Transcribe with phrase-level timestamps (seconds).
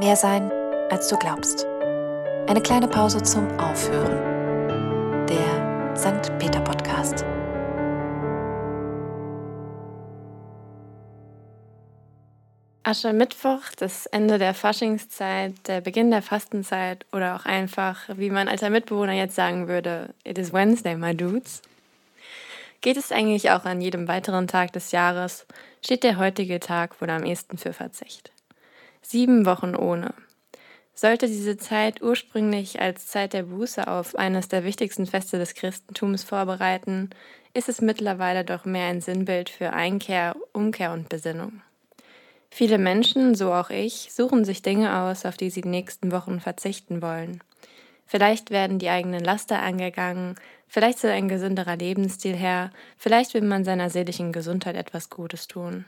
[0.00, 0.50] Mehr sein,
[0.88, 1.66] als du glaubst.
[2.46, 5.26] Eine kleine Pause zum Aufhören.
[5.26, 6.38] Der St.
[6.38, 7.22] Peter Podcast.
[12.82, 18.70] Aschermittwoch, das Ende der Faschingszeit, der Beginn der Fastenzeit oder auch einfach, wie mein alter
[18.70, 21.60] Mitbewohner jetzt sagen würde, it is Wednesday, my dudes.
[22.80, 25.44] Geht es eigentlich auch an jedem weiteren Tag des Jahres,
[25.84, 28.32] steht der heutige Tag wohl am ehesten für Verzicht.
[29.02, 30.14] Sieben Wochen ohne.
[30.94, 36.24] Sollte diese Zeit ursprünglich als Zeit der Buße auf eines der wichtigsten Feste des Christentums
[36.24, 37.10] vorbereiten,
[37.54, 41.62] ist es mittlerweile doch mehr ein Sinnbild für Einkehr, Umkehr und Besinnung.
[42.50, 46.40] Viele Menschen, so auch ich, suchen sich Dinge aus, auf die sie die nächsten Wochen
[46.40, 47.40] verzichten wollen.
[48.06, 50.34] Vielleicht werden die eigenen Laster angegangen,
[50.66, 55.84] vielleicht soll ein gesünderer Lebensstil her, vielleicht will man seiner seelischen Gesundheit etwas Gutes tun.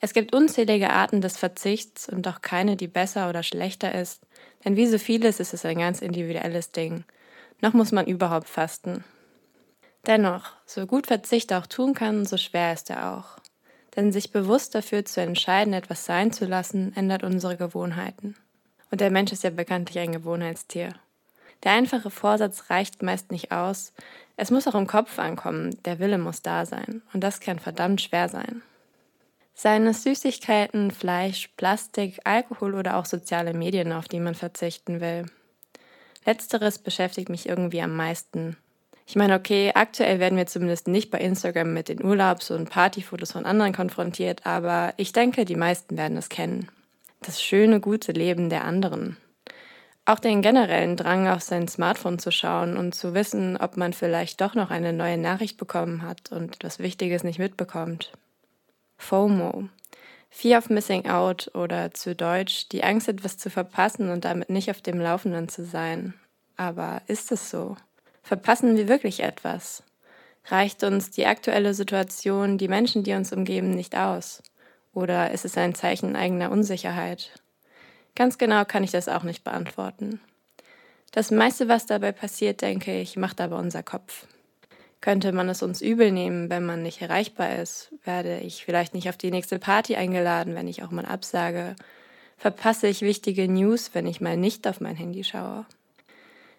[0.00, 4.22] Es gibt unzählige Arten des Verzichts und auch keine, die besser oder schlechter ist,
[4.64, 7.04] denn wie so vieles ist es ein ganz individuelles Ding.
[7.60, 9.04] Noch muss man überhaupt fasten.
[10.06, 13.38] Dennoch, so gut Verzicht auch tun kann, so schwer ist er auch.
[13.94, 18.36] Denn sich bewusst dafür zu entscheiden, etwas sein zu lassen, ändert unsere Gewohnheiten.
[18.90, 20.94] Und der Mensch ist ja bekanntlich ein Gewohnheitstier.
[21.62, 23.92] Der einfache Vorsatz reicht meist nicht aus.
[24.36, 27.02] Es muss auch im Kopf ankommen, der Wille muss da sein.
[27.12, 28.62] Und das kann verdammt schwer sein.
[29.62, 35.26] Seien es Süßigkeiten, Fleisch, Plastik, Alkohol oder auch soziale Medien, auf die man verzichten will.
[36.24, 38.56] Letzteres beschäftigt mich irgendwie am meisten.
[39.06, 43.32] Ich meine, okay, aktuell werden wir zumindest nicht bei Instagram mit den Urlaubs- und Partyfotos
[43.32, 46.70] von anderen konfrontiert, aber ich denke, die meisten werden es kennen.
[47.20, 49.18] Das schöne, gute Leben der anderen.
[50.06, 54.40] Auch den generellen Drang, auf sein Smartphone zu schauen und zu wissen, ob man vielleicht
[54.40, 58.10] doch noch eine neue Nachricht bekommen hat und etwas Wichtiges nicht mitbekommt.
[59.00, 59.68] FOMO.
[60.28, 64.70] Fear of Missing Out oder zu Deutsch die Angst, etwas zu verpassen und damit nicht
[64.70, 66.14] auf dem Laufenden zu sein.
[66.56, 67.76] Aber ist es so?
[68.22, 69.82] Verpassen wir wirklich etwas?
[70.46, 74.42] Reicht uns die aktuelle Situation, die Menschen, die uns umgeben, nicht aus?
[74.92, 77.32] Oder ist es ein Zeichen eigener Unsicherheit?
[78.14, 80.20] Ganz genau kann ich das auch nicht beantworten.
[81.10, 84.26] Das meiste, was dabei passiert, denke ich, macht aber unser Kopf.
[85.00, 87.90] Könnte man es uns übel nehmen, wenn man nicht erreichbar ist?
[88.04, 91.74] Werde ich vielleicht nicht auf die nächste Party eingeladen, wenn ich auch mal absage?
[92.36, 95.64] Verpasse ich wichtige News, wenn ich mal nicht auf mein Handy schaue?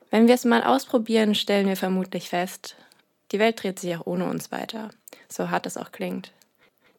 [0.09, 2.75] Wenn wir es mal ausprobieren, stellen wir vermutlich fest,
[3.31, 4.89] die Welt dreht sich auch ohne uns weiter,
[5.29, 6.33] so hart es auch klingt.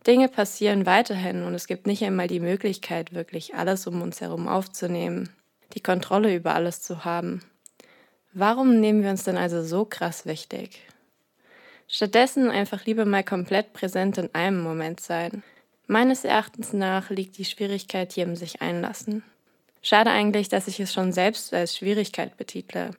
[0.07, 4.49] Dinge passieren weiterhin und es gibt nicht einmal die Möglichkeit, wirklich alles um uns herum
[4.49, 5.29] aufzunehmen,
[5.75, 7.43] die Kontrolle über alles zu haben.
[8.33, 10.81] Warum nehmen wir uns denn also so krass wichtig?
[11.95, 15.43] Stattdessen einfach lieber mal komplett präsent in einem Moment sein.
[15.87, 19.23] Meines Erachtens nach liegt die Schwierigkeit hier im sich einlassen.
[19.83, 22.93] Schade eigentlich, dass ich es schon selbst als Schwierigkeit betitle.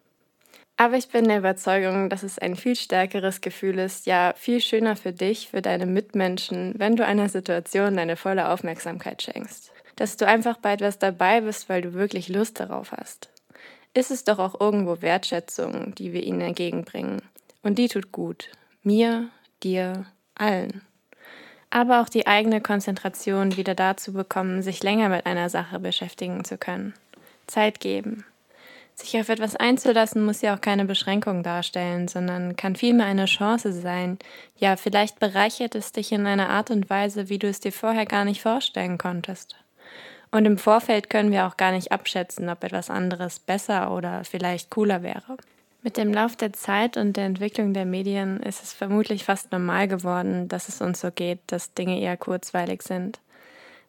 [0.77, 4.95] Aber ich bin der Überzeugung, dass es ein viel stärkeres Gefühl ist, ja viel schöner
[4.95, 9.71] für dich, für deine Mitmenschen, wenn du einer Situation deine volle Aufmerksamkeit schenkst.
[9.95, 13.31] Dass du einfach bei etwas dabei bist, weil du wirklich Lust darauf hast.
[13.95, 17.23] Ist es doch auch irgendwo Wertschätzung, die wir ihnen entgegenbringen.
[17.63, 18.49] Und die tut gut.
[18.83, 19.29] Mir,
[19.61, 20.05] dir,
[20.35, 20.81] allen
[21.73, 26.57] aber auch die eigene Konzentration wieder dazu bekommen, sich länger mit einer Sache beschäftigen zu
[26.57, 26.93] können.
[27.47, 28.25] Zeit geben.
[28.93, 33.73] Sich auf etwas einzulassen muss ja auch keine Beschränkung darstellen, sondern kann vielmehr eine Chance
[33.73, 34.19] sein.
[34.55, 38.05] Ja, vielleicht bereichert es dich in einer Art und Weise, wie du es dir vorher
[38.05, 39.55] gar nicht vorstellen konntest.
[40.29, 44.69] Und im Vorfeld können wir auch gar nicht abschätzen, ob etwas anderes besser oder vielleicht
[44.69, 45.37] cooler wäre.
[45.83, 49.89] Mit dem Lauf der Zeit und der Entwicklung der Medien ist es vermutlich fast normal
[49.89, 53.19] geworden, dass es uns so geht, dass Dinge eher kurzweilig sind.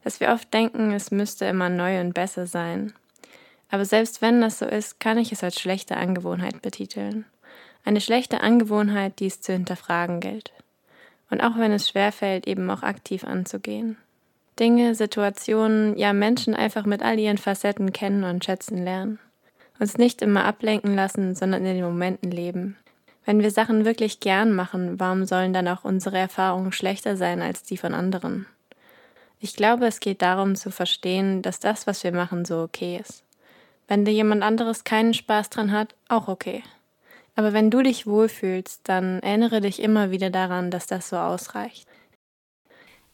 [0.02, 2.92] Dass wir oft denken, es müsste immer neu und besser sein.
[3.70, 7.26] Aber selbst wenn das so ist, kann ich es als schlechte Angewohnheit betiteln.
[7.84, 10.52] Eine schlechte Angewohnheit, die es zu hinterfragen gilt.
[11.30, 13.96] Und auch wenn es schwerfällt, eben auch aktiv anzugehen.
[14.58, 19.20] Dinge, Situationen, ja Menschen einfach mit all ihren Facetten kennen und schätzen lernen.
[19.78, 22.76] Uns nicht immer ablenken lassen, sondern in den Momenten leben.
[23.24, 27.62] Wenn wir Sachen wirklich gern machen, warum sollen dann auch unsere Erfahrungen schlechter sein als
[27.62, 28.46] die von anderen?
[29.40, 33.24] Ich glaube, es geht darum zu verstehen, dass das, was wir machen, so okay ist.
[33.88, 36.62] Wenn dir jemand anderes keinen Spaß dran hat, auch okay.
[37.36, 41.88] Aber wenn du dich wohlfühlst, dann erinnere dich immer wieder daran, dass das so ausreicht.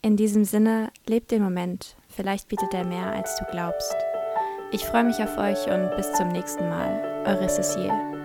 [0.02, 1.96] In diesem Sinne, lebt den Moment.
[2.08, 3.96] Vielleicht bietet er mehr, als du glaubst.
[4.72, 7.24] Ich freue mich auf euch und bis zum nächsten Mal.
[7.26, 8.19] Eure Cecile.